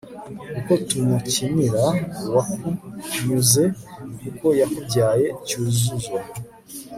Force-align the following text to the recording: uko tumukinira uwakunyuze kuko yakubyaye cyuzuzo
uko 0.57 0.73
tumukinira 0.87 1.85
uwakunyuze 2.27 3.63
kuko 4.21 4.45
yakubyaye 4.59 5.25
cyuzuzo 5.47 6.13